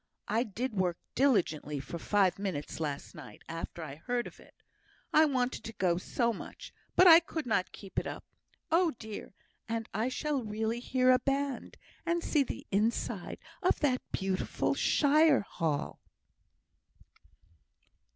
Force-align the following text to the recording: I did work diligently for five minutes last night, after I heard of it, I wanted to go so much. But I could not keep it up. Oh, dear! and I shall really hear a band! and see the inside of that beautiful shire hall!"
I 0.27 0.41
did 0.41 0.73
work 0.73 0.97
diligently 1.13 1.79
for 1.79 1.99
five 1.99 2.39
minutes 2.39 2.79
last 2.79 3.13
night, 3.13 3.43
after 3.47 3.83
I 3.83 3.97
heard 3.97 4.25
of 4.25 4.39
it, 4.39 4.55
I 5.13 5.25
wanted 5.25 5.63
to 5.65 5.73
go 5.73 5.97
so 5.99 6.33
much. 6.33 6.73
But 6.95 7.05
I 7.05 7.19
could 7.19 7.45
not 7.45 7.71
keep 7.71 7.99
it 7.99 8.07
up. 8.07 8.25
Oh, 8.71 8.93
dear! 8.97 9.35
and 9.69 9.87
I 9.93 10.09
shall 10.09 10.41
really 10.43 10.79
hear 10.79 11.11
a 11.11 11.19
band! 11.19 11.77
and 12.03 12.23
see 12.23 12.41
the 12.41 12.65
inside 12.71 13.37
of 13.61 13.79
that 13.81 14.01
beautiful 14.11 14.73
shire 14.73 15.41
hall!" 15.41 16.01